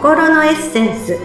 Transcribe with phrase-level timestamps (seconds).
[0.00, 1.18] 心のエッセンス。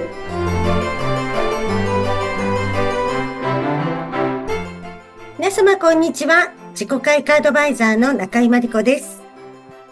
[5.40, 6.52] 皆様こんにちは。
[6.72, 9.25] 自己開花アドバイザーの中井真理子です。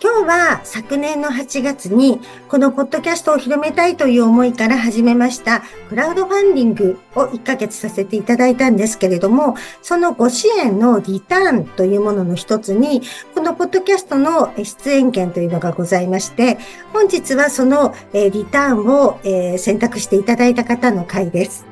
[0.03, 13.01] 今日は昨年の8月にこのポッドキャストを広めたいという思いから始めましたクラウドファンディングを1ヶ月させていただいたんですけれども、そのご支援のリターンというものの一つに、
[13.33, 16.57] このポッドキャストの出演権というのがございまして、
[16.91, 19.21] 本日はそのリターンを
[19.57, 21.65] 選択していただいた方の回です。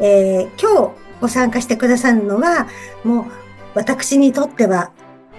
[0.00, 2.66] えー、今日ご参加してくださるのは、
[3.04, 3.24] もう
[3.76, 4.90] 私にとっては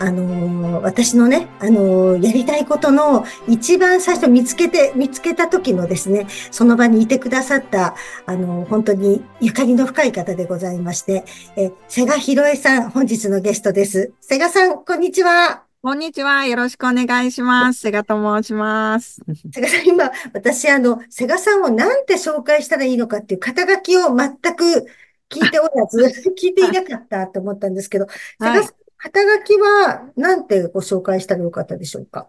[0.01, 11.23] あのー、私のね、あのー、やりたいことの一番最初見つけて、見つけた時のですね、その場にいてくださった、あのー、本当にゆかりの深い方でございまして、
[11.55, 14.11] え、瀬賀博恵さん、本日のゲストです。
[14.21, 15.65] 瀬賀さん、こんにちは。
[15.83, 16.47] こんにちは。
[16.47, 17.81] よろしくお願いします。
[17.81, 19.21] 瀬賀と申します。
[19.51, 24.63] 瀬賀さん、今、私、あの、瀬賀さんをなんて紹介したらいいのかっていう肩書きを全く
[25.29, 25.99] 聞いておらず、
[26.41, 28.07] 聞いていなかったと思ったんですけど、
[28.39, 32.27] さん肩書きは、なんてご紹介したらよかったでしょうか？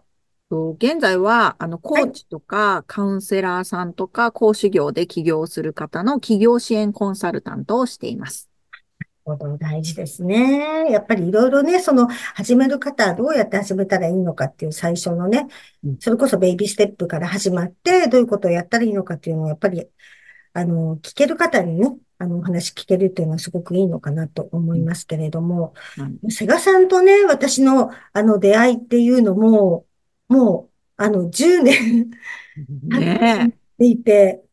[0.49, 8.49] 現在は、あの、コーチとか、カウンセラーさんとか、講師業で起業する方の企業支援コンサルタントをしています。
[9.25, 10.91] なるほど、大事ですね。
[10.91, 15.47] やっぱりいろいろね、その、始める方はどうやって始めたらいいのかっていう最初のね、
[15.99, 19.87] それこそベイビーステップから始まって、どういうことをやったらいいのかっていうのを、やっぱり、
[20.53, 25.73] あの、聞ける方にね、あの、お話聞けるっていうのはすごくいいのかなと思いますけれども、
[26.23, 29.85] うん、セガさんとね、私のあの出会いっていうのも、
[30.29, 32.11] もう、あの、10年
[32.89, 34.43] 経っていて、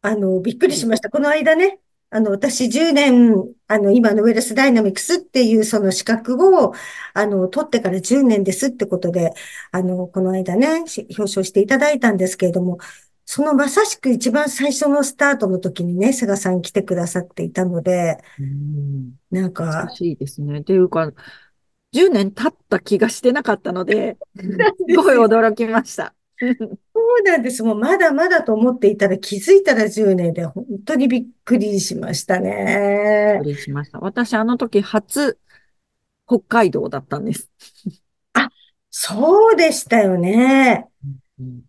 [0.00, 1.10] あの、びっくりしました。
[1.10, 1.80] この間ね、
[2.10, 6.72] あの、私10年、あの、今のウェルスダイナミクスっていうその資格を、
[7.14, 9.32] あの、取ってから10年ですってことで、
[9.72, 12.78] あの、この間ね、表彰していただいたんですけれども、
[13.30, 19.66] そのまさしく一番最初のスタートの時にね、菅さん来てくださっていたので、うんなんか。
[19.66, 20.60] 難しいですね。
[20.60, 21.12] っていうか、
[21.92, 26.14] 10年経った気がしてなかったので、すごい驚きました。
[26.40, 27.62] そうなんです。
[27.62, 33.40] もうまだまだと思っていたら気づいたら10年で本当にびっくりしましたね。
[33.44, 33.98] びっくりしました。
[33.98, 35.38] 私あの時初
[36.26, 37.50] 北海道だったんです。
[38.32, 38.48] あ、
[38.88, 40.86] そうでしたよね。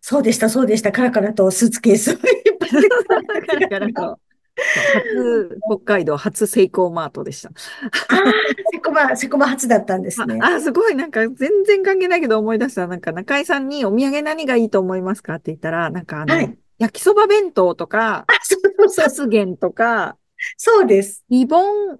[0.02, 0.92] そうでした、そうでした。
[0.92, 2.18] カラカラとスーツケースを
[3.48, 4.20] カラカラと。
[4.60, 7.50] 初、北海道初セイコーマートでした。
[7.50, 8.34] ああ、
[8.72, 10.40] セコマ、セコマ初だったんですね。
[10.42, 12.88] あ、あすごい、なんか全然関係ないけど思い出した。
[12.88, 19.04] なんか中井さんにお土産何がいいと思いますかって言ったら、なんかあの、はい、焼きそば弁当とか、あ、そうそうそう。
[19.04, 20.18] 発言とか、
[20.58, 21.24] そうです。
[21.30, 22.00] リボン、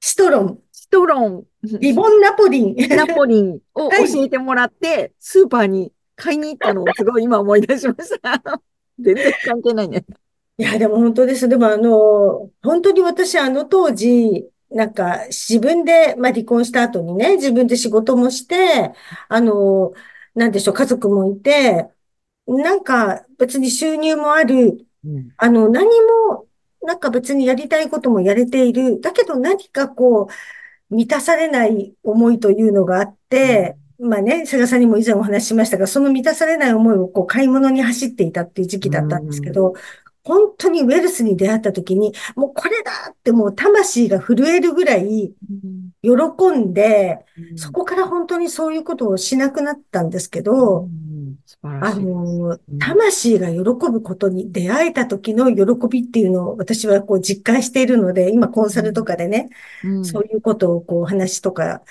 [0.00, 0.58] シトロン。
[0.72, 1.44] シトロン。
[1.62, 2.76] リボンナポリン。
[2.90, 8.42] ナポリンを教えてもらって、スーパーに買いに行ったのをすごい今思い出しました。
[8.98, 10.04] 全然関係ないね。
[10.56, 11.48] いや、でも本当です。
[11.48, 18.92] でもあの、本当に私あの当時、なんか自分で、まあ離婚した後にね、自分で仕事もして、
[19.28, 19.92] あの、
[20.34, 21.90] なんでしょう、家族もいて、
[22.46, 25.86] なんか別に収入もある、うん、あの、何
[26.28, 26.46] も、
[26.82, 29.00] なんか別にやりたいこともやれている。
[29.00, 30.28] だけど何かこ
[30.90, 39.72] う、満たされない思いというのがあって、まあね、菅さんにも以前お話ししましたが、その満たされない思いをこう買い物に走っていたっていう時期だったんですけど、
[40.22, 45.34] 本当にウェルスに出会った時に、もうこれだってもう魂が震えるぐらい
[46.02, 47.18] 喜んで、
[47.56, 50.88] そこから本当にそういうことをしなくなったんですけど、
[51.62, 59.50] あの、魂が喜ぶことに出会えた時の喜びっていうのを私はこう実感しているので、今コンサルとかでね、
[60.02, 61.82] そういうことをこう話とか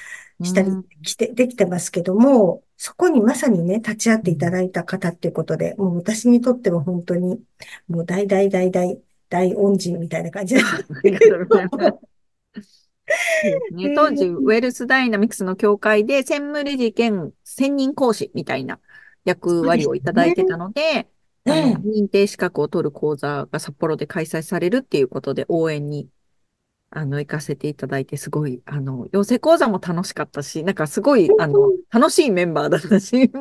[0.42, 0.72] したり
[1.04, 7.40] して、できてますけども、そこにまさにね、立ち会っていただいた方っていうことで、もう私にとっては本当に、
[7.88, 9.00] もう大大大大
[9.30, 10.62] 大恩人みたいな感じで
[13.96, 18.80] 当時、ウェルスダイナミクスの協会で専務理事兼専任講師みたいな
[19.25, 21.07] 役割をいただいてたので、
[21.46, 26.07] ね、認定資格を取る講座が札幌で開催されるっていうことで応援に
[26.95, 33.31] あの、行かせていただいて、すごい、あの、養成講座も楽しかったし、なんかすごい、あの、楽しいメンバーだったし、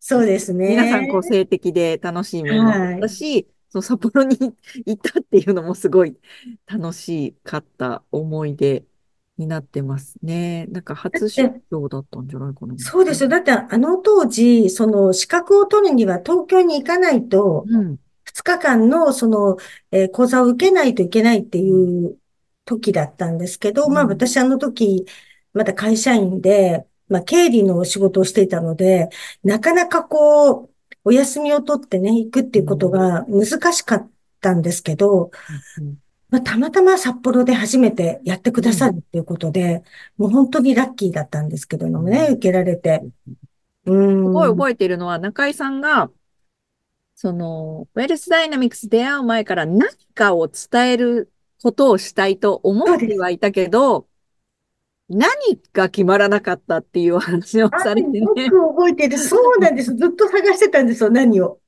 [0.00, 0.68] そうですね。
[0.68, 4.36] 皆さん個性的で楽しいメンバーだったし、はい、そう札幌に
[4.86, 6.16] 行ったっていうのもすごい
[6.66, 8.84] 楽しかった思い出
[9.36, 10.66] になってますね。
[10.66, 12.74] なんか初出張だったんじゃないかな。
[12.78, 13.28] そうですよ。
[13.28, 17.64] だってあの当時、その資格を取るには東京に行かないと、
[18.32, 19.56] 2日間のその、
[19.90, 21.68] えー、講座を受けないといけないってい
[22.06, 22.16] う
[22.66, 25.06] 時だったんですけど、うん、まあ私あの時、
[25.54, 29.10] まだ会社員で、まあ経理の仕事をしていたので、
[29.44, 30.70] なかなかこう、
[31.04, 32.92] お休みを取ってね、行くっていうことうん。
[32.92, 34.10] が難しかっ
[34.40, 35.30] たんですけど、
[35.78, 35.98] うん。
[36.30, 38.96] まあ、たまたま札幌で初めてやってくださうん。
[38.96, 39.82] るっていうことで、
[40.16, 43.02] もう本当にラッキーだったんですけどもね、うん受けられて。
[43.86, 44.48] うすごい。
[44.48, 46.10] 覚えているのは、中井さんが、
[47.14, 52.98] その、ウェルスダイナミクス出会う前から何かを伝えることをしたいと思っ。
[52.98, 54.08] てはいたけど、
[55.08, 55.30] 何
[55.72, 58.22] が決まらなかったっていうお話をあ、されてね。
[58.22, 59.18] よく覚えてる。
[59.18, 59.94] そうなんです。
[59.94, 61.60] ずっと探してたんですよ、何を。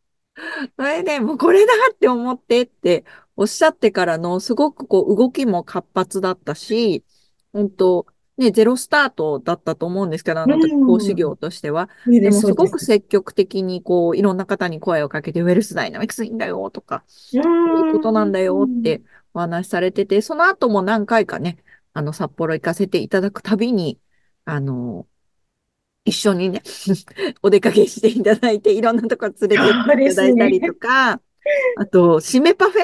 [0.76, 3.04] それで、もうこれだって思ってって
[3.36, 7.04] おっしゃってからの、すごくこう動きも活発だったし、
[7.52, 8.06] 本当
[8.36, 11.36] ね、ゼロスタートだったと思うんですけど、あうの時講師業ん。
[11.36, 11.88] としては。
[12.20, 12.54] でもす。
[12.54, 18.82] ごく積極的にこう、いろんな方に声をかけて、ウェルスダイナミクスいいんだよとか、そういうことなんだよっん。
[18.82, 19.02] て
[19.34, 21.58] お話しされてて、その後も何回かね、
[21.92, 23.98] あの、札幌行かせていただくたびに、
[24.44, 25.06] あの、
[26.04, 26.62] 一緒にね、
[27.42, 30.28] お出かけしていただいて、いろんなとこ連れて行っていただ。
[30.28, 31.20] いたりとか、
[31.76, 32.82] あと、締めパフェ？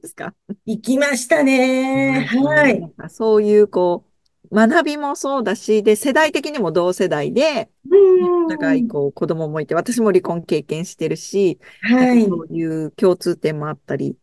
[0.00, 0.34] ですか？
[0.64, 2.26] 行きましたね。
[2.28, 4.04] はいそういう、こ
[4.50, 8.88] う、学びもそうだし、で、世代的にも同世代で、うね、お互い、ん。
[8.88, 12.24] こう、子供もいて、私も離婚経験してるし、はい。
[12.26, 14.16] ういう共通点もあったり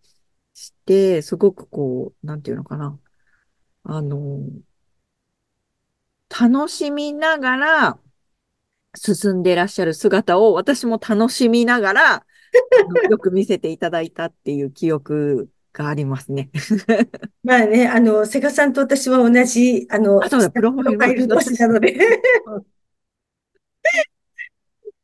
[0.59, 2.99] して、すごくこう、なんていうのかな。
[3.83, 4.41] あの、
[6.29, 7.99] 楽しみながら
[8.95, 16.49] 進んでいらっしゃる姿を私も楽しみながら、あの、 よく見せていただいたっていう記憶がありますね。
[17.43, 21.55] まあね、あの、セガさんと私は同じ、ああ、の、そうだ、プロファイルもプロファイル同一緒だし。
[21.55, 21.97] 士なので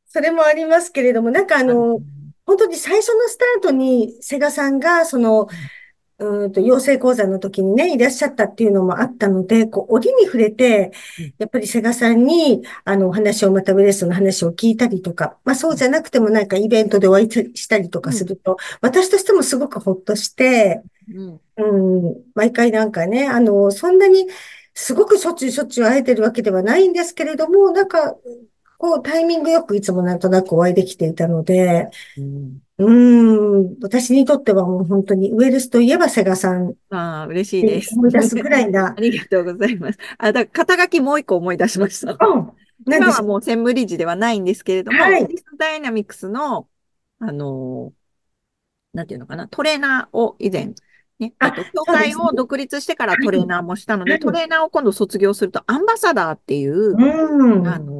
[0.08, 2.00] それもありますけれども、なんかあの、
[2.46, 5.48] 本当に最初のスタートにセガさんが、その、
[6.18, 11.34] うーんと、養成講座の時にね、いらっしゃったっていうのもあったので、こう、折に触れて、うん。
[11.40, 20.82] やっぱりセガさんに、あの、お話を、またウェレスの話を聞いたりとか、まあそうじゃなくてもなんかイベントでお会いしたりとかうん、すると、私としてもすごくほっとして、
[21.14, 24.28] うん、うん、毎回なんかね、あの、そんなに、
[24.74, 28.16] すごくしょっちゅうしょっちゅう会えてるわけではないんですけれども、なんか、
[28.78, 32.62] こう、タイミングよくいつもなんとなくお会いできていたので、うん。
[32.78, 38.00] うーん、私にとってはもう本当にウェルスといえばセガさんっああ、嬉しいてです。
[38.00, 40.00] 思い出すぐらいな、 ありがとうございます。
[40.18, 42.20] あ、だから肩書きもう一個思い出しました。
[42.20, 42.56] うん。
[42.88, 45.36] 今はもう専務理事ではないんですけれども、ウはい。
[45.38, 46.70] スダイナミクスの、
[47.20, 47.94] あの
[48.94, 50.74] なんていうのかな、トレーナーを以前、
[51.20, 51.84] ね、あ、と、協。
[51.88, 53.48] 会を独立してからトレーはい。
[53.48, 54.34] ナーもしたので、トはい。
[54.34, 56.98] レーナーを今度卒業すると、アンバサダーっていうう、
[57.64, 57.80] あん。
[57.80, 57.95] の、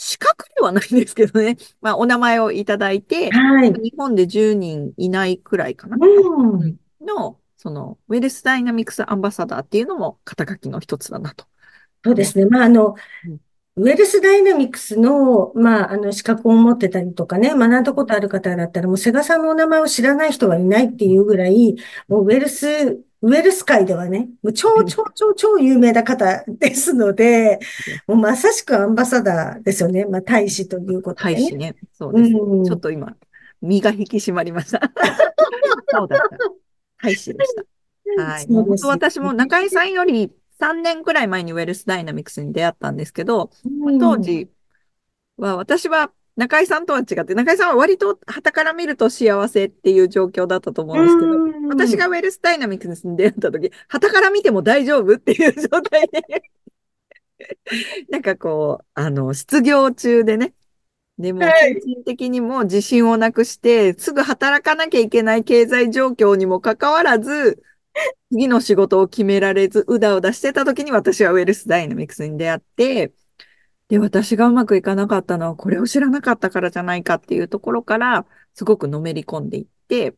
[0.00, 3.72] 資格ではないんですけどね、 まあ、お名前をいただいて、はい。
[3.72, 6.76] 日本で10人いないくらいかな、ううん、ん。
[7.00, 11.46] の、その、ウェルスダイナミクスアンバサダーっていうのも肩書きの一つだなと。
[12.04, 12.46] そうですね。
[12.46, 13.40] まあ、あの、うん
[13.78, 21.76] ウェルスダイナミクスの、まあ、あの、資格を持ってたりとかね、学んだことある方だったら、もうセガさんのお名前を知らない人はいないっていうぐらい、
[22.08, 22.66] もうウェルス、
[23.20, 27.58] ウェルス界ではね、もう超超超超有名な方 ですので、
[28.06, 30.06] もうまさしくアンバサダーですよね。
[30.06, 31.34] まあ、大使ということでね。
[31.34, 31.76] 大使ね。
[31.92, 32.30] そううです。
[32.64, 32.80] ちょっん。
[32.80, 33.16] と今、
[33.60, 34.80] 身が引き締まりました。
[35.90, 36.38] そうだった。
[37.02, 38.22] 大使でした。
[38.22, 38.46] はい。
[38.46, 44.18] 本当私も中井さんより3年くらい前にウェルスダイナミクスに出会ったんですけど、まあ当ね。
[44.18, 44.50] 時
[45.38, 51.54] は私は中井さんとは違って、中井さんは割と旗から見ると幸せっていう状況だったと思うんですけど、うん。
[51.54, 51.64] うん。
[51.68, 56.22] 私がウェルスダイナミクスに出会った時、旗から見ても大丈夫っていう状態で、
[58.10, 60.54] なんかこう、あの、失業中でね、
[61.18, 61.82] でも、精はい。
[61.82, 67.62] 神的にも自信をなくして、すぐ働かなきゃいけない経済状況にもかかわらず、
[68.30, 73.12] 次の仕事を決められず、うだうだしてた時に私はウェルスダイナミクスに出会って、
[73.88, 80.14] で、私がうまくいかなかったのは、これを知らなかったからじゃないかっていうところから、すごくのめり込んでいって、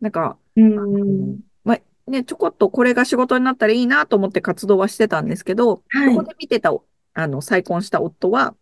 [0.00, 1.40] なんか、うん。
[1.64, 6.24] まあ、ね、ちょこっとこれが仕事になったらいいなと思って活動はしてたんですけど、そこはい。
[6.24, 6.72] で見てた、
[7.14, 8.54] あの、再婚した夫は、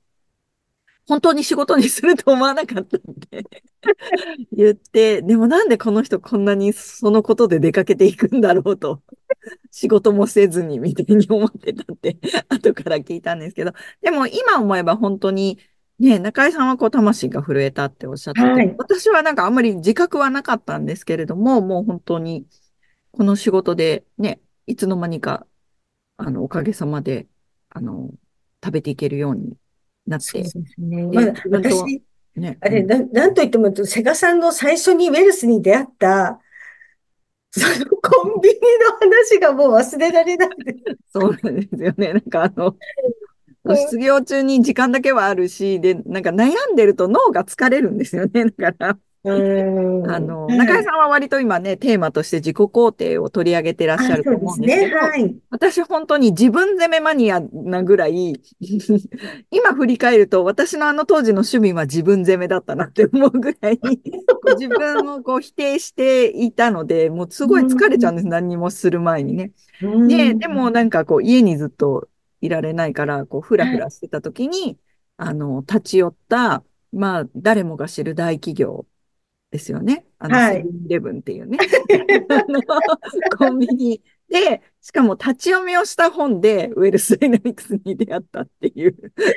[1.08, 3.00] 本当に仕事にすると思わなかったん
[3.30, 3.44] で。
[4.52, 9.00] 言って、でもなんでこの人こんなにそのことで出かけていくんだろうと、
[9.70, 12.18] 仕事もせずにみたいに思ってたって
[12.50, 13.72] 後から聞いたんですけど、
[14.02, 15.58] でも今思えば本当に、
[15.98, 18.74] ね、中井さんはこう魂が震えたっておっしゃってて、はい。
[18.76, 22.46] 私はなんかあんまり自覚はなかったんですけれども、もう本当に
[23.12, 25.46] この仕事でね、いつの間にか、
[26.18, 27.26] あの、おかげさまで、
[27.70, 28.10] あの、
[28.62, 29.56] 食べていけるように
[30.08, 31.06] なっそうでて、すね。
[31.06, 32.02] まで、あ、私、
[32.36, 36.40] ね、あれ、うん、な、なんといっても、セガさんの最初にウェルスに出会った、
[37.50, 40.48] そのコンビニの話がもう忘れられない。
[41.12, 42.12] そうなんですよね。
[42.12, 42.76] なんかあの、
[43.74, 48.46] 失業中に時間だけはあるし、で、なんか悩んでると脳が疲れるんですよね。
[48.56, 48.98] だから。
[50.02, 50.80] あの、中はい。
[50.80, 54.36] 井さんは割と今ね、テーマとして自己肯定を取り上げてらっしあ、ゃると。
[54.36, 55.38] 思うんですけど、はい。
[55.50, 58.40] 私本当に自分責めマニアなぐらい、
[59.50, 63.80] 今振り返ると私のあの当時の趣味は自分責めだったなって思うぐらい、
[64.44, 68.26] 自分をこう否定していたので、もうすうごい疲れちゃうんです。
[68.26, 68.28] ん。
[68.28, 69.52] 何にもする前にね。
[69.80, 70.48] うで、でん。
[70.48, 72.08] もなんかこう家にずっと
[72.40, 73.68] いられないから、こうふらはい。
[73.68, 74.78] ふらしてた時に、
[75.16, 78.86] あの、立ち寄った、まあ誰もが知る大企業
[79.50, 80.04] ですよね。
[80.18, 80.56] あの、はい。
[80.56, 81.58] セブンイレブンっていうね。
[82.28, 82.60] あの、
[83.38, 88.96] コンビニで、しかも立ち読みをした本で、ウェルスダイナミクスに出会ったっていう、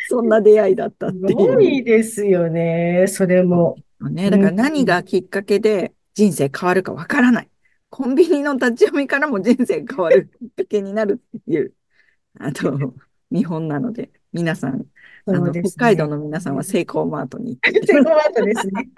[0.09, 1.55] そんな出会いだったっすていう。
[1.55, 3.05] ごいですよね。
[3.07, 3.75] それも。
[4.01, 4.41] ね、だうん。
[4.41, 7.49] から何がきっかけで人生変わるかわからない。
[7.89, 11.73] コンビニの立ち読みからも人生変わるきっかけになるっていう、
[12.39, 12.93] あの、
[13.29, 14.85] 見本なので、皆さん、
[15.25, 15.51] あの。
[15.53, 18.89] 北海道の皆さんはセイコーマートに行って セコマートですね。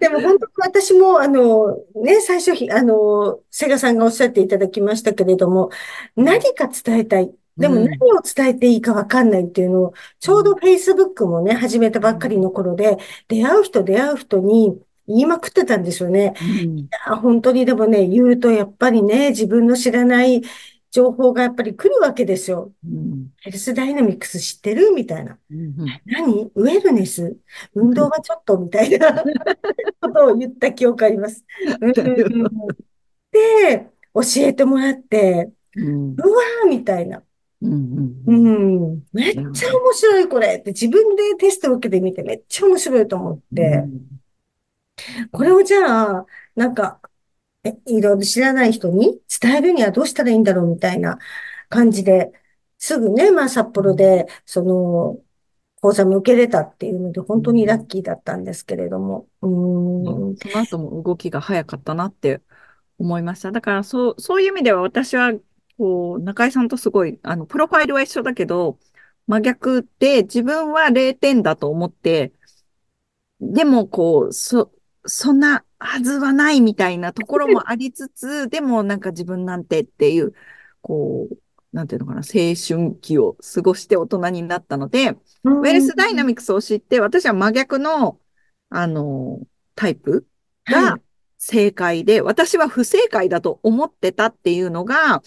[0.00, 5.70] でも本当に私も、あの、ね、最初ひ、あの、セガさんがおっしゃっていただきましたけれども、
[6.16, 7.34] うん、何か伝えたい。
[7.58, 16.34] でも何うん、を伝えていいかわかんないっていうのを、ちょうどうん、Facebook もね、始めたばっかりの頃で、出会う人出会う人に言いまくってたんですよね。
[16.40, 20.42] うん、あ、本当にでもね、言うとやっぱりね、自分の知らない
[20.90, 22.72] 情報がやっぱり来るわけですよ。
[22.84, 24.90] うん、ヘルスダイナミクス知ってる？
[24.92, 25.38] みたいな。
[25.50, 26.50] うん、何？
[26.54, 27.36] ウェルネス？
[27.74, 28.58] 運動はちょっと？
[28.58, 29.22] みたいな
[30.02, 31.44] ことを言った記憶あります。
[31.80, 31.92] うん。
[33.30, 37.22] で、教えてもらって、うん、うわーみたいな。
[37.62, 39.02] うん、ううん、ん。
[39.12, 44.00] めっちゃ面白いこれって自分でテストを受けてみてめっちゃ面白いと思っうて、ん、
[45.30, 47.09] これをじゃあ、なんか、え、
[47.86, 51.18] いろいろ知らない人に伝えるにはどうしたらいいんだろうみたいな
[51.68, 52.32] 感じで、
[52.78, 55.22] すぐね、まあ札うん、幌で、その、
[55.82, 59.28] 講座も受けれたっていうので、本当にラッうんキーだったんですけれども。
[59.42, 60.36] うん。
[60.36, 62.42] その後も動きが早かったなって
[62.98, 63.52] 思いました。
[63.52, 65.32] だからそう、そういう意味では私は、
[65.78, 68.78] こう、中井さんとすごい、あの、プロファイルは一緒だけど、
[69.26, 72.32] 真逆で自分は0点だと思って、
[73.40, 74.72] でも、こう、そ、
[75.06, 80.34] そんなはずはないみたいなところもありつつ、でもなんか自分なんてっていう、
[80.82, 81.36] こう、
[81.72, 85.10] なんていうのかな、青春期を過ごして大人になったので、
[85.44, 86.24] うウェルースダイナん。
[86.24, 88.20] ミクスを知って、私は真逆の、
[88.68, 89.40] あの、
[89.74, 90.26] タイプ
[90.68, 91.02] がはい。
[91.38, 95.22] 正解で、私は不正解だと思ってたっていうのが、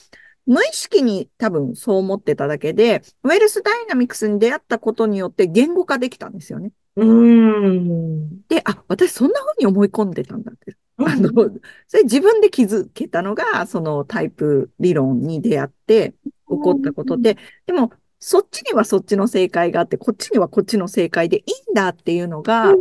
[0.46, 6.72] 無意識に多分そう思ってただけで、ウェルスダイナミクスに出会ったことによって言語化できたんですよね。
[6.96, 8.42] うーん。
[8.48, 10.76] で、あ、私そんな風に思い込んでたんだって。
[10.98, 11.62] あの、うん。
[11.88, 22.74] それ自分で気づけたのが、そのタイプ理論に出会って起こったことで、でも、そっちにはそっちの正解があって、こっちにはこっちの正解でいいんだっていうのが、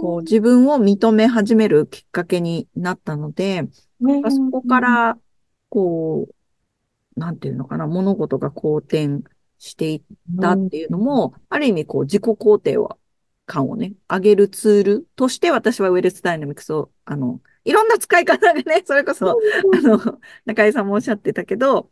[0.00, 3.66] こう自分を認め始めるきっかけになったので、
[4.00, 5.18] そこから、
[5.70, 9.20] こう、なんていうのかな、物事が好転
[9.58, 10.02] していっ
[10.40, 12.98] たっていうのも、ある意味、こう、自己肯定を
[13.46, 21.90] 感をね、上げるツールとして私はウェルスダイナミクスを、あの、いろんな使い方がね、 それこそ、あの、中井さんもおっしゃってたけど、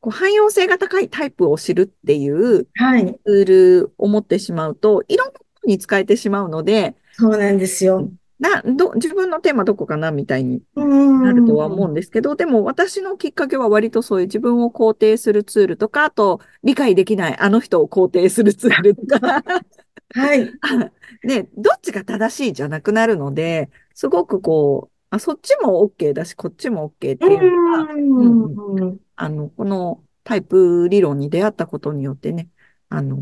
[0.00, 3.18] こう汎用性が高いタイプを知るっていうはい。
[3.26, 8.10] ツールを持ってしまうと、いろんなことに使えてしまうので、そうなんですよ。
[8.38, 11.94] な、ど、自分のテーマどこかなみたいになるとは思うんん。
[11.94, 19.42] ですけど、でも私のきっかけは割とそういう自分を肯定するツールとか、あと理解できないあの人を肯定するツールとか
[20.14, 20.58] はい。
[21.22, 29.00] ね、どっちが正しいじゃなくなるので、すごくこう、あ、そっちも OK だし、こっちも OK っうていうのが、うん。
[29.16, 32.50] あの、このタイプ理論に出会ったことによってね、
[32.88, 33.18] あの、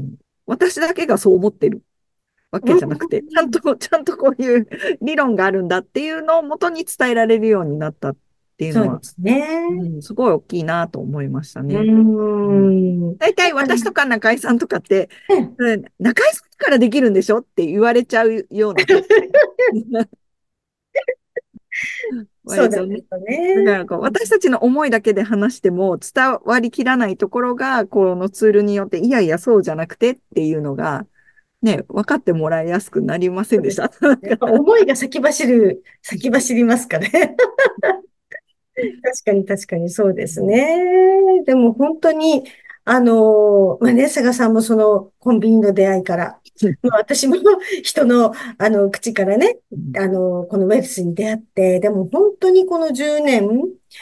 [0.47, 1.85] 私だけがそう思ってる
[2.52, 3.50] わうけじゃなくて、ちゃんん。
[3.50, 4.69] と、ちゃんとこういう
[5.02, 8.16] 理論があるんだっていうのを元に伝えられるようになったっ
[8.59, 9.67] ていうのは、すね。
[9.71, 11.77] うん、すごい大きいなと思いましたね。
[13.19, 18.75] 大体私とか中井さんとかって、ねうん中井さんからできるんでしょって言われちゃうよう
[19.91, 20.09] な。
[22.49, 23.05] そう割とね。
[23.65, 31.07] だからこう、私たちの思いだけで話しても伝わりきらないところが、このツールによって、いやいや、そうじゃなくてっていうのが、
[31.63, 33.59] ね、分かってもらいやすくなりませ。
[33.59, 33.91] んでした？
[34.41, 37.37] 思いが先走る、先走りますかね。
[39.02, 41.42] 確かに確かにそうですね。
[41.45, 42.45] でも本当に、
[42.85, 46.40] あの、まあね、佐賀さんもそのコンビニの出会いから、
[46.83, 47.37] まあ、私も
[47.83, 49.59] 人の、あの、口からね、
[49.97, 53.49] あの、このウェルスに出会って、でも本当にこの10年、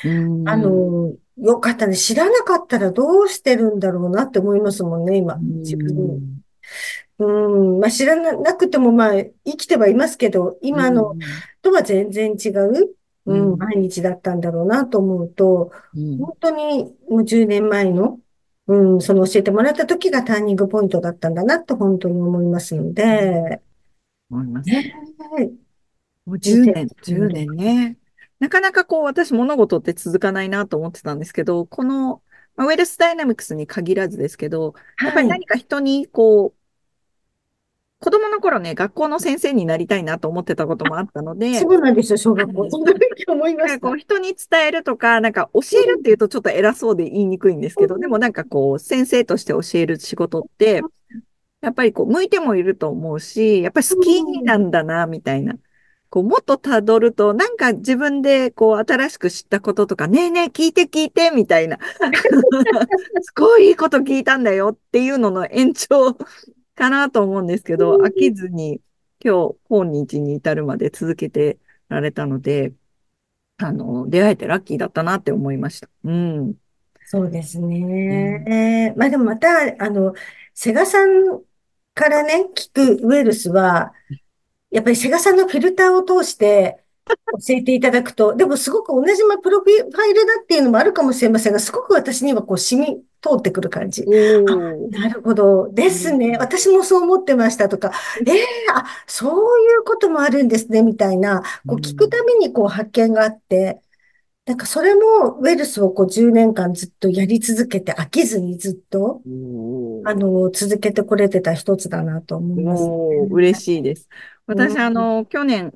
[0.03, 0.11] う
[0.45, 0.59] あん。
[0.59, 1.97] の、よかったね。
[1.97, 5.43] 知らなかったらどうしてるんだろうなって思いますもんね、う今。
[5.65, 6.21] 自分。
[6.21, 6.45] ん。
[7.19, 7.27] う
[7.79, 7.81] ん。
[7.81, 9.13] まあ、知らなくても、まあ、
[9.45, 11.45] 生きてはいますけど、う今のん。
[11.63, 12.95] とは全然違う、
[13.27, 13.59] うん、うん。
[13.59, 16.19] 毎日だったんだろうなと思うと、うん。
[16.19, 18.21] 本当にもう10年前の、
[18.67, 23.63] うん、その教えてもらった時がターニングポイントだったんだなと本当に思いますので、
[24.31, 24.69] 思います。
[24.71, 24.95] ね
[26.27, 27.99] もうえ、10年、1020年ね。
[28.39, 32.23] なかなかこう、私物事って続かないなと思ってたんですけど、この、
[32.57, 35.25] まあウェルスダイナミクスに限らずですけど、やっぱはい。
[35.25, 36.64] り何か人にこう、
[38.05, 42.65] 子供の頃ね、学校の先生になりたいなと思ってたこともあったので、そうなんですよ、小学校。
[42.65, 43.81] うんその時思いました。
[43.81, 50.83] こう、人に伝えるとか、なんか教えるっていうとちょっと偉そうで言いにくいんですけど、でもなんかこう、先生として教える仕事って、
[51.63, 55.55] やっぱりこう、向いてもいると思うし、やっぱり好きなんだな、みたいな。
[56.11, 61.79] こう、もっと辿ると、なんか自分でこう、新しく知ったこととか、ねえねえ、聞いて聞いて、みたいな。
[63.23, 66.19] すごいいいこと聞いたんだよっていうのの延長
[66.75, 68.81] かなと思うんですけど、飽きずに
[69.25, 72.73] 今日、今日に至るまで続けてられたので、
[73.59, 75.89] あの、出会えてラッキーだったなって思いました。
[76.05, 76.55] うん。
[77.07, 78.95] そうですねね。
[78.97, 80.15] まあでもまた、あの、
[80.55, 81.43] セガさん
[81.95, 83.93] からね、聞くウェルスは、
[84.71, 86.84] やっぱりセガさんのフィルターを通して
[87.49, 89.71] 教えていただくと、でもすごく同じまあプロファ
[90.11, 94.05] イルだっていうのもあるかもしれませんが、すごく私にはこう染み通ってくる感じ。
[94.91, 95.71] なるほど。
[95.73, 96.37] ですね。
[96.37, 97.93] うん私もそう思ってましたとか、
[98.27, 103.81] ええあ、そういうこともあるんですね、みたいな、こう聞くうんたびにこう発見があって、
[104.47, 109.23] なんかそれもウェルスをこう10年間ずっとやり続けて飽きずにずっと。
[110.05, 113.61] あの、続けてこれてた一つだなと思いますおー、嬉ね。
[113.61, 114.09] しいです。
[114.47, 114.79] 私、うん。
[114.79, 115.73] あの、去年、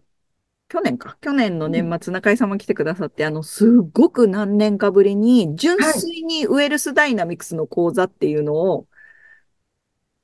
[0.68, 1.18] 去年か。
[1.20, 6.08] 去年の年末、中井さんも来てくださって、あの、すっごく何年かぶりに、純はい。
[6.12, 8.86] 粋にウェルスダイナミクスの講座っていうのを、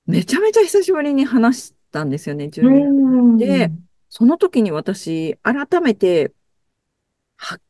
[0.06, 2.94] めちゃめちゃ久しぶりに話したんですよね、う10年。
[3.36, 3.88] で、ん。
[4.08, 6.34] その時に私、改めて、
[7.36, 7.62] 発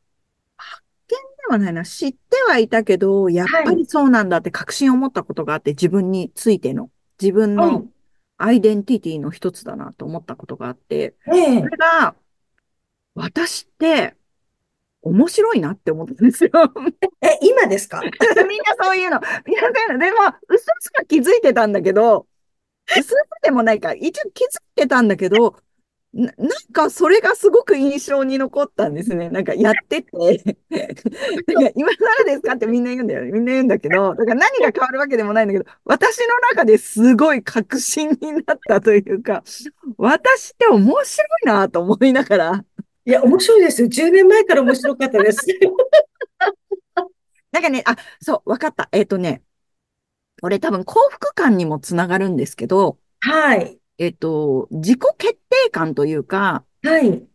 [0.57, 3.65] 発見ではないな、知ってはいたけど、やっはい。
[3.65, 7.89] ぱりそうなんだって確信を持ったことがあって、自分についての、自分のはい。
[8.37, 11.63] アイデンティティの一つだなと思ったことがあって、ええ。
[11.63, 12.15] それが、
[13.15, 14.15] 私って
[15.01, 16.51] 面白いなって思ったんですよ。
[17.21, 18.01] え、今ですか？
[18.01, 19.19] みんなそういうの。
[19.45, 19.99] みんなそういうの。
[19.99, 20.17] でも、
[20.49, 22.27] うすうすは気づいてたんだけど、
[22.89, 23.93] うすうすでもないか。
[23.93, 25.55] 一応気づいてたんだけど、
[26.13, 29.29] な、なんかそれがすごく印象に残ったんですね。
[29.29, 30.11] なんかやってて。
[30.71, 33.31] なんか今更ですかってみんな言うんだよね。
[33.31, 39.43] みんな言うんだけど、だから何が変わるわけでもないんだけど、私の中ですごい確信になったというか、
[39.97, 42.65] 私って面白いなと思いながら、
[43.05, 43.87] いや、面白いですよ。
[43.87, 45.45] 10年前から面白かったです。
[47.51, 48.89] なんかね、あ、そう、わかった。
[48.91, 49.43] えっとね、
[50.41, 53.79] これ多分幸福感にもつながるんですけど、はい。
[53.97, 57.27] えっと、自己決定感というか、はい。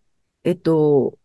[0.44, 1.18] えっと、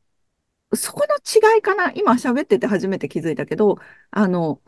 [0.75, 1.91] そこの違いかな。
[1.93, 3.77] 今喋ってて初めて気づいたけど、
[4.12, 4.62] あの、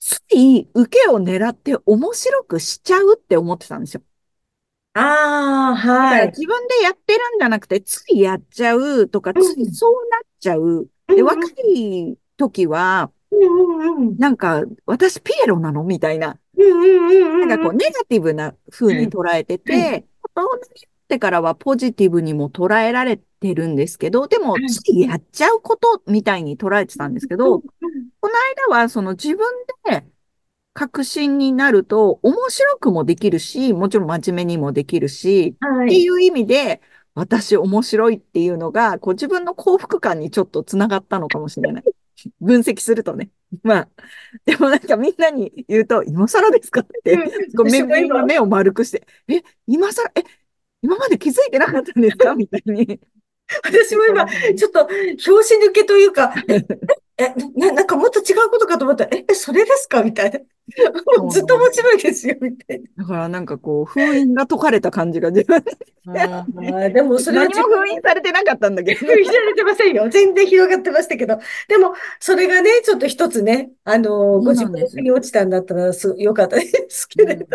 [0.00, 4.02] つい受けを狙って面白くしちゃうって思ってたんですよ。
[4.94, 5.00] あ
[5.72, 6.26] あ、だかはい。
[6.26, 9.74] ら自分でやってるんじゃなくて、ついやっちゃうとか、ついうん。
[9.74, 10.90] そうなっちゃう。
[11.14, 11.58] で、若うん。
[11.64, 13.90] い時は、うん。
[13.90, 14.08] うん。
[14.08, 14.18] うん。
[14.18, 16.38] なんか、私ピエロなのみたいな。
[16.56, 16.82] うん。
[16.82, 16.86] う
[17.40, 17.42] ん。
[17.42, 17.46] うん。
[17.46, 19.06] なんかこう、ネガティブな風はい。
[19.06, 19.90] に捉えてはい。
[19.92, 24.84] て、大人になってからはポジティブにも捉えられてるんですけど、でも、つはい。
[24.88, 27.54] いやっちゃうことみたいに捉えてたんですけうん。
[27.54, 28.10] ど、うん。
[28.20, 28.34] この
[28.70, 29.46] 間はその自分
[29.86, 30.06] で
[30.78, 35.86] 確信になると面白くもできるし、もちろん真面目にもできるし、はい。
[35.86, 36.80] っていう意味で、
[37.16, 41.84] 私面白いっていうのが、こう自分の幸福感にちょっとつながったのかもしれない。
[42.40, 43.30] 分析するとね。
[43.64, 43.88] まあ、
[44.44, 47.22] でもなんかみんなに言うと、今更ですかって、うん。
[47.24, 50.22] こう目、目を丸くして、え、今更、え、
[50.82, 52.36] 今まで気づいてなかったんですか？
[52.36, 53.00] みたいに
[53.64, 54.26] 私も今。
[54.54, 56.64] ちょっと、拍子抜けというか、え、
[57.16, 60.04] え、な、なんかもっと違うことかと思ったら、え、それですか？
[60.04, 60.38] みたいな。
[61.28, 61.72] ずっと面。
[61.72, 66.48] 白いですよ、みたいだからなんかこう、封印が解かれた感じが自分でな。
[66.66, 69.14] ああ、でもそれは何も封印されてなかったんだけどね。
[69.14, 70.08] 広げられてませんよ。
[70.08, 71.38] 全然広がってましたけど。
[71.68, 74.64] でも、それがね、ちょっと一つね、あの、ご自。
[74.66, 77.28] 分に落ちたんだったらす、よかったですけうん。
[77.28, 77.46] れど。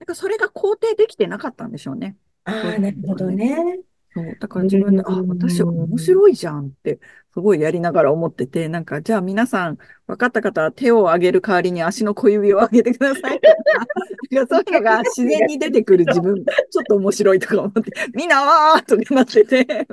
[0.00, 2.16] なんかそれが肯定できてなかったんでしょうね。
[2.44, 3.14] ああ、なるほ。
[3.14, 3.80] どね。
[4.14, 4.36] そう。
[4.38, 5.62] だかうら自分で、あ、私。
[5.62, 7.00] 面白いじゃんって、
[7.32, 17.82] すごいやりながら思ってて、なんか、じゃあ皆さん、分かった方は手を挙げる代わりに足の小指を上げてくださいとか、 そういうのが自然に出てくる自分、ちょっと面白いとか思って、
[18.14, 19.88] みんなわーとかなってて、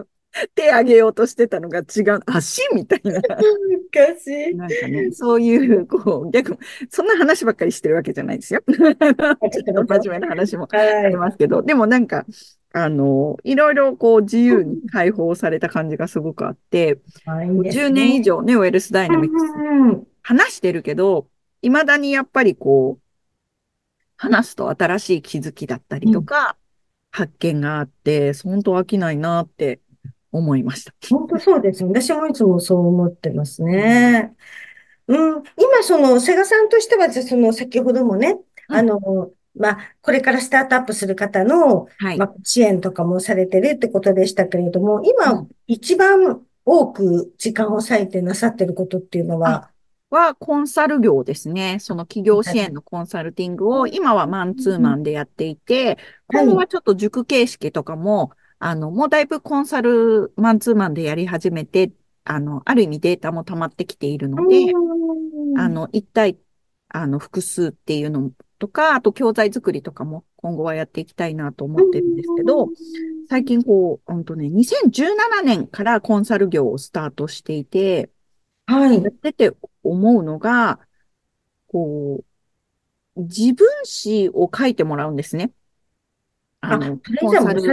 [0.55, 2.19] 手あげようとしてたのが違う。
[2.25, 3.21] 足みたいな。
[3.93, 4.55] 難しい。
[4.55, 6.57] なんかね、そういう、こう、逆、
[6.89, 8.61] そんな話ばっかりしてるわけじゃないですよ。
[8.67, 12.25] ちょっと 真面目な話もありますけど、でもなんか、
[12.73, 19.45] あの、いろいろこう自由に解放された感じがすごくあって、10年以上ね、ウェルスダイナミクス。
[20.23, 21.27] 話してるけど、
[21.61, 23.01] 未だにやっぱりこう、
[24.15, 26.55] 話すと新しい気づきだったりとか、
[27.11, 29.81] 発見があって、本当飽きないなって
[30.31, 30.93] 思いました。
[31.09, 34.33] 本当そうです私もいつもそう思ってますね。
[35.07, 38.37] うん、今、その、セガさんとしては、その、先ほどもね、
[38.69, 49.69] うん、あの、まあ、これからスタートアップする方の、はい、まあ、支援とかもされてるってことでしたけれども、今、うん、一番多く時間を割いてなさってることっていうのは、
[50.09, 51.77] はコンサル業ですね。
[51.79, 61.91] その企業支援のコンサルティングを今はマンツーマンでやっていて、今後はちょっと塾形式とかも、あの、もうだいぶコンサルマンツーマンでやり始めて、
[62.25, 64.73] あの、ある意味データも溜まってきているので、
[65.57, 66.37] あの、一体、
[66.89, 72.69] あの、複数っていうのとか、あと教材作りとかも今後はやっていきたいなと思ってるんですけど、
[73.27, 78.11] 最近こう、ほんとね、2017年からコンサル業をスタートしていて、
[78.67, 79.03] はい。
[79.03, 79.51] やってて
[79.83, 80.79] 思うのが、
[81.69, 82.23] こ
[83.15, 85.51] う、自分史を書いてもらうんですね。
[86.59, 87.63] あの、コンサル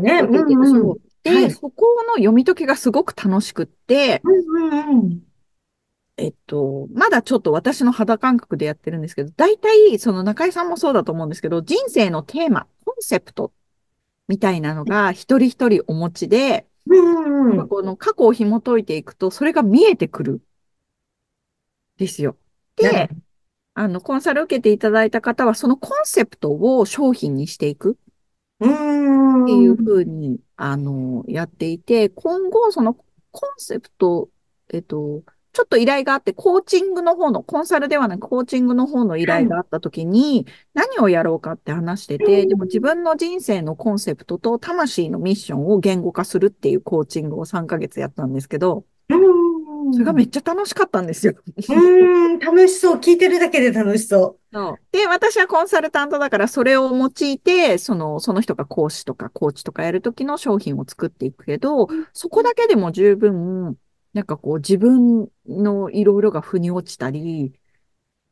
[0.00, 0.20] ね。
[0.22, 5.20] うんうん、で、はい、そこの読み解きがすごく楽しくって、うんうんうん、
[6.20, 13.52] えっと、まだちょっと私の肌感覚でやってるんですけど、大体、その中井さんもそうだと思うんですけど、人生のテーマ、コンセプト
[14.28, 20.42] みたいなのが一人一人お持ちで、うんうん、この過去を紐解いていくと、それが見えてくる。
[21.96, 22.36] ですよ。
[22.76, 23.08] で、
[23.74, 27.96] あの、コンサル受けていただいた方は、そのコンセプトを商品にしていく。
[28.62, 32.94] っていうふうに、あの、やっていて、今後、その
[33.30, 34.28] コンセプト、
[34.68, 48.84] えっと、ちょっと依頼があって、コーチングの方の、コンサルではなくコーチングの方の依頼があった時に、何をやろうかって話してて、でも自分の人生のコンセプトと魂のミッションを言語化するっていうコーチングを3ヶ月やったんですけど、
[49.92, 51.34] それがめっちゃ楽しかったんですよ。
[51.68, 52.96] うん、楽しそう。
[52.98, 54.56] 聞いてるだけで楽しそう。
[54.56, 63.76] そうで、私はコンサルタントだから、それを用いて、その、その人が講師とかコーチとかやるときの商品を作っていくけど、そこだけでも十分、
[64.12, 67.52] なんかこう、自分のいろいろが腑に落ちたり、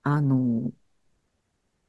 [0.02, 0.70] あの、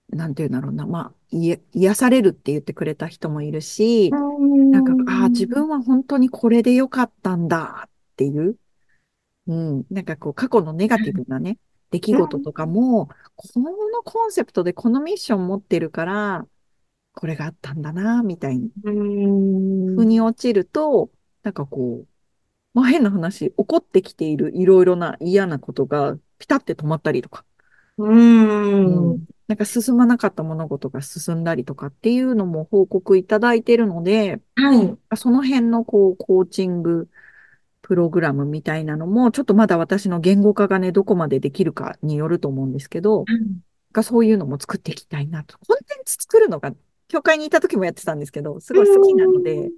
[0.10, 8.58] なんていうんだろうな、まあ、癒されるって言ってくれた人もいるし、なんか、ああ、自分は本当にこれでよかったんだっていう。
[9.47, 9.86] うん。
[9.89, 11.58] なんかこう、過去のネガティブなね、
[11.91, 16.47] 出来事とかも、このコンセプトでこのミッション持ってるから、
[17.13, 18.71] これがあったんだな、みたいに。
[18.84, 21.10] ふに落ちると、
[21.43, 22.08] なんかこう、
[22.80, 27.44] まあ変な話、起こってきているいろいろな嫌なことがピタって止まったりとか。
[27.98, 37.10] うん、なんか進まなかった物事が進んだりとかっていうのも報告いただいているので、はい、その辺のこう、コーチング
[37.82, 45.58] プログラムみたいなのも、ちょっとまだ私の言語化がね、どこまでできるかによると思うんですけど、うん、そういうのも作っていきたいなと。
[45.68, 46.74] コンテンツ作るのが、
[47.10, 49.72] 教会にいた時もやってたんですけど、すごい好きなので、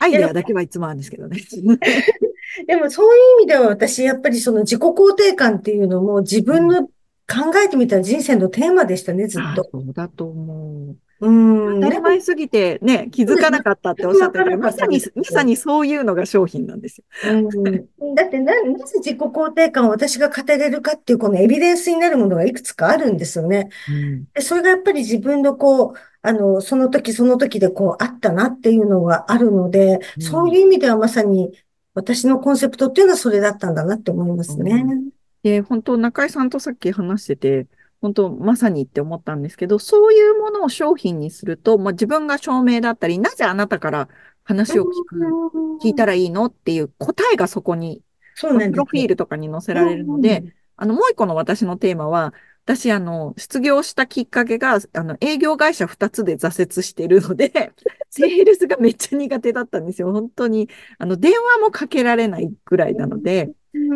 [0.00, 1.38] アイデアだけはいつもあるんですけどね。
[2.66, 9.68] でもそういう意味では私、やっぱりその自己肯定感っていうのも自分の考えてみたら人生のテーマでしたね、ずっと。
[9.70, 10.96] そうだと思う。
[11.20, 11.80] うん。
[11.80, 17.04] 当たり前すぎてね、気づかなかったっておっしゃってたけど、まさに、まさにそういうのが商品なんですよ。
[17.32, 23.68] うん、だってな、なぜ自己肯定感を私が語れるかっていうこのエビデンスになるものがいくつかあるんですよね。
[23.90, 25.94] うん、でそれがやっぱり自分のこう、
[26.28, 31.52] あの、その時その時でこうあったなっていうのがあるので、うん、そういう意味ではまさに
[31.94, 34.84] 私のコンセプトっていうのはそれだったんだなって思いますね。
[34.86, 35.08] うん、
[35.42, 37.66] で、本当中井さんとさっき話してて、
[38.02, 44.08] 本当まさにって思ったんですけど、そういうものを商品にすると、まあ、自分が証明だったり、なぜあなたから
[44.44, 48.02] 話を聞く、聞いたらいいのっていう答えがそこに、
[48.34, 52.34] そうなんプロフィールとかに載せられるので、あの、もう一個の私のテーマは、
[52.68, 57.50] 私、あの、失業したきっかけが、あの、営業会社2つで挫折してるので、
[58.10, 60.12] セールスがめっちゃ苦手だったんですよ。
[60.12, 60.68] 本当に。
[60.98, 63.54] あの、電話もかけられないぐらいなので、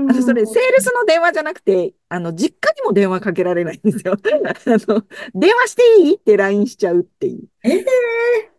[0.08, 4.14] あの、それ、セールスの電話じゃなくて、あの、実家にも電話かけられないんですよ。
[4.22, 5.04] あの、
[5.34, 7.44] 電話していいって LINE しちゃうっていう。
[7.64, 7.84] ええ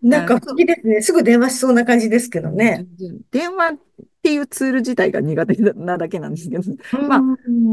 [0.03, 1.01] ー、なんか不思議ですね。
[1.01, 2.87] すぐ電話しそうな感じですけどね。
[3.31, 3.77] 電話っ
[4.23, 6.63] ていうツール自体が苦手なだけなんですけど、
[7.07, 7.21] まあ、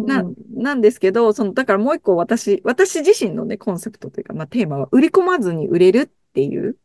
[0.07, 0.25] な、
[0.55, 6.77] なんですけど、その、だからもう一個私、私自身のね、コンセプトというか、まあ、テーマは、売り込まずに売れるっていう。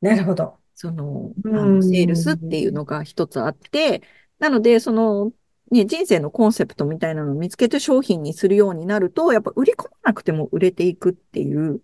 [0.00, 0.58] なるほど。
[0.74, 2.16] その、うあの、セールん。
[2.16, 4.02] スっていうのが一つあって、
[4.38, 5.32] なので、その、
[5.70, 11.80] ね、人生のコンセプトみたいなのを見つけて商品にするようになると、やっぱ売り込まなくても売れていくっていう。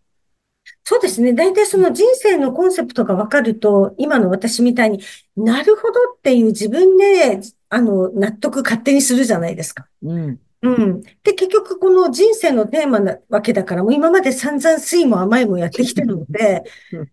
[0.84, 1.32] そうですね。
[1.32, 5.00] 大体その人生のコンセプトが分かると、今の私みたいに
[5.36, 9.88] なるほどっていう自分で、あの、納得勝手にするじゃないですか。
[10.02, 10.41] うん。
[10.62, 11.02] うん。
[11.24, 16.62] で、結局この人生のテーマなわけだから、もう今まで散々酸いも甘いもやってきてるので、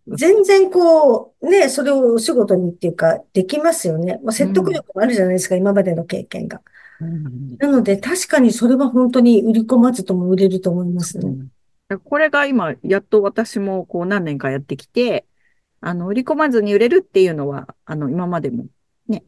[0.08, 4.20] 全然こう、ね、それをお仕事にっていうか、できますよね。
[4.24, 4.74] まあ、説得うん。
[4.74, 6.62] 力もあるじゃないですか、今までの経験が。
[7.00, 7.98] なんでなので。
[7.98, 11.36] 確かにそれは本当に売り込まずとも売れると思いますね。
[11.90, 12.00] うん。
[12.04, 15.28] これが今、やっと私もこう何年かやってきて、
[15.82, 18.68] あの、売り込まずに売れるっていうのは、あの、今までも
[19.08, 19.26] ね、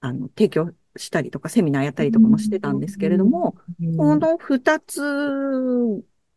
[0.00, 3.24] あの、提供したりとか、セミナーやったうりとかもしてたんですけれどん。
[3.24, 3.56] も、
[3.96, 5.02] この二つ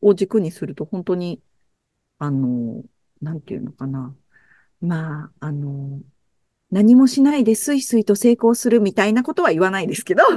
[0.02, 1.42] を軸にすると、本当に、
[2.20, 2.84] あの、
[3.22, 4.16] なんていうのかな。
[4.82, 6.02] まあ、あの、
[6.72, 10.24] 何もしないでスイスイと成功するみたいなことは言わないですけど。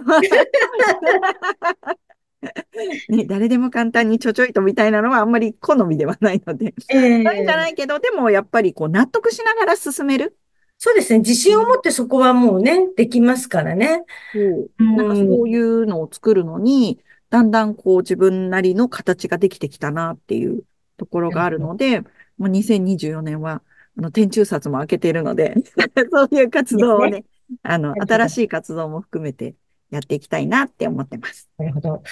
[3.09, 10.37] ね、誰でも簡単にちょちょいとみたいなのはあんまり好みではないので、えそういうんじゃなえいけど、でもやっぱりこう納得しながら進める。
[10.83, 11.19] そうですね。
[11.21, 14.05] 自信を持ってそこはもうね、できますからね。
[14.33, 14.71] そう。
[14.79, 15.61] うなんかそういん。
[15.61, 20.65] うのを作るのに、だんだんこう自分なりの形ができてきたなっていう
[20.97, 22.03] ところがあるので、
[22.39, 23.63] まあ、2024年は、
[23.99, 25.55] あの、天中札も開けているので
[26.13, 26.79] そういう活。
[26.79, 27.25] 動を ね、
[27.63, 27.97] あの。
[27.99, 29.57] 新しい活動も含めて
[29.91, 31.51] やっていきたいなって思ってます。
[31.59, 32.03] なるほど。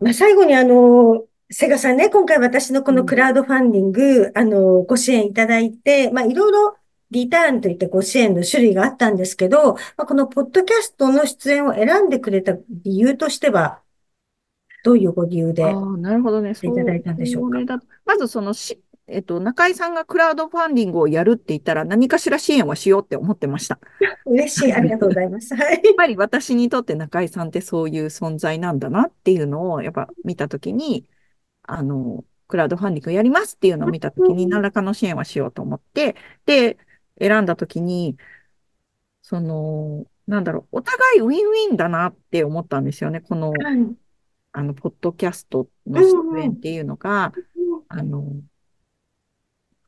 [0.00, 2.96] まあ、最後にあの、セガさんね、今回私のこうん。
[2.96, 6.76] のクラウドファンディング、あの、ご支援いただいて、まあ、いろいろ
[7.12, 13.80] リターンといってご支援の種類があったんですけど、まあ、このポッドキャストの出演を選んでくれた理由としては、
[14.82, 16.50] どういうご理由でなるほどね。
[16.50, 17.56] いただいたんでしょうか？
[17.56, 17.86] それだと。
[18.04, 23.78] まずそのし、えっと、中井さんがクラウドファンディングをやるって言ったら何かしら支援はしようって思ってました。
[24.24, 24.72] 嬉しい。
[24.72, 25.54] ありがとうございます。
[25.54, 25.82] はい。
[25.84, 31.06] やっぱり私にとって中井さんってそういう存在なんだなっていうのをやっぱ見たときに、
[31.64, 36.76] あの、クラウドファンディングやりますっていうのを見たときに何らかの支援はしようと思って、で、
[37.20, 38.16] 選んだときに、
[39.22, 43.20] その、なんだろう、お互いウィンウィンだなって思ったんですよね。
[43.20, 43.96] この、はい。
[44.52, 46.44] あの、ポッドキャストうの出んうん。
[46.44, 47.34] 演っていうのが、
[47.88, 48.42] あの、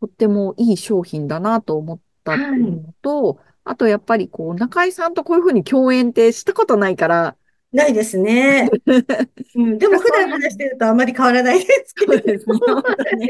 [0.00, 2.86] とってもいい商品だなと思ったっていうはい。
[2.86, 7.36] のと、あとやっぱりこう、中井さんとこういうふうに共演ってしたことないから、
[7.72, 8.70] ないですね。
[9.56, 9.78] うん。
[9.78, 13.28] でも普段話してるとあまり変わらないですけれどそうですね、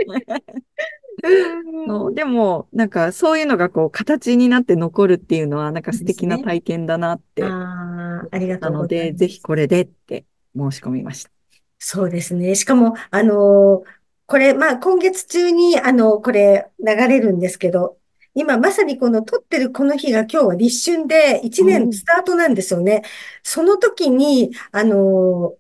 [2.15, 6.39] でも、なんかそういうのがこう、形になって残るっていうのは、なんか素敵な。
[6.39, 9.43] 体験だなってああ、ありがとうございたので、ぜひ。
[9.43, 10.25] これでって
[10.57, 11.31] 申し込みました。
[11.79, 12.55] そうですね。
[12.55, 13.83] しかも、あの
[14.27, 17.99] これ、まあ、今月中に、あの、これ、流れるんですけど、
[18.35, 23.03] 今、まさにこの撮ってるこの日が今日は立春で1年うんスタートなんですよね。
[23.43, 25.57] その時に、あのい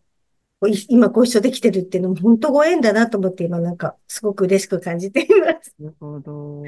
[0.89, 5.75] 今ご一緒できてるっていうのも本当ご縁だなと思って、今なんか、すごく嬉しく感じています。
[5.79, 6.63] なるほど。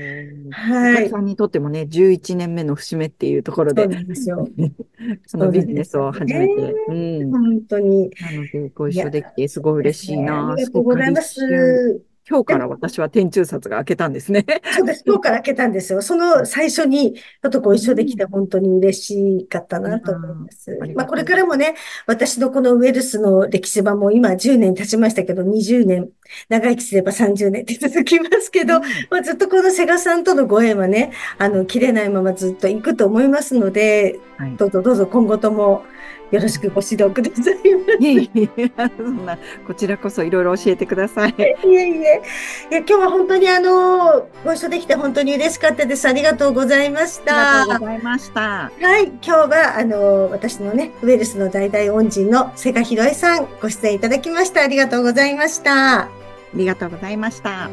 [0.51, 1.09] はい。
[1.09, 4.49] さんにとってもね、11年目の節目っていうところでそうなんですよ。
[5.27, 6.13] そのビジネスを。
[6.13, 7.31] 始めて、うん。
[7.31, 8.11] 本当に。
[8.21, 10.29] なので、ご一緒できて、すごい嬉ですね。
[10.31, 10.67] ありしいな。
[10.67, 11.23] がとうございま。
[11.23, 12.16] す。
[12.29, 14.45] 今日から私は天中札が開けたんですね。
[14.77, 15.05] そうです。
[15.07, 16.03] 今日から開けたんですよ。
[16.03, 18.31] その最初に、ちょっとご一緒できてうん。
[18.31, 20.79] 本当に嬉しかったなと思いー、ます。
[20.97, 26.11] まあ、これからもね、私のこのウェルスの歴史版も今10年経ちましたけど、20年、
[26.49, 28.83] 長生きすれば30年って続きますけど、うん。
[29.09, 34.57] まあ、ずっとこのセガさんとのご縁はね、あの、切れないままずっと行くと思いますので、はい。
[34.57, 35.85] どうぞどうぞ今後とも
[36.31, 38.05] よろしくご指導ください。
[38.05, 41.31] いえいえ、そんな、こちらこそいろいろ教えてください。
[41.31, 42.23] いえいえ。
[42.71, 46.07] いや、今日は本当にあの、ご一緒できて本当に嬉しかったです。
[46.09, 47.87] ありがとうございましありがとうごた。
[47.87, 48.41] ざいました。
[48.41, 54.63] はい、今日はあの、私のね、ウェルスの大々恩人の瀬賀博恵さん、ご出演いただきました。
[54.63, 56.01] ありがとうございました。
[56.03, 56.09] あ
[56.55, 57.71] りがとうございました。